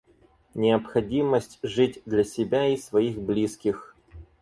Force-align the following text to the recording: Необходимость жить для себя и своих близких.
Необходимость 0.55 1.59
жить 1.61 2.01
для 2.07 2.23
себя 2.23 2.65
и 2.65 2.75
своих 2.75 3.21
близких. 3.21 3.95